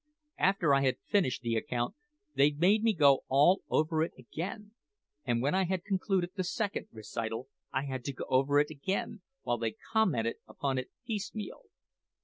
After 0.39 0.73
I 0.73 0.81
had 0.81 0.97
finished 1.05 1.43
the 1.43 1.55
account, 1.55 1.93
they 2.33 2.49
made 2.49 2.81
me 2.81 2.91
go 2.95 3.23
all 3.27 3.61
over 3.69 4.01
it 4.01 4.13
again; 4.17 4.71
and 5.25 5.43
when 5.43 5.53
I 5.53 5.65
had 5.65 5.83
concluded 5.85 6.31
the 6.33 6.43
second 6.43 6.87
recital 6.91 7.49
I 7.71 7.85
had 7.85 8.03
to 8.05 8.13
go 8.13 8.25
over 8.27 8.57
it 8.57 8.71
again, 8.71 9.21
while 9.43 9.59
they 9.59 9.75
commented 9.93 10.37
upon 10.47 10.79
it 10.79 10.89
piecemeal. 11.05 11.65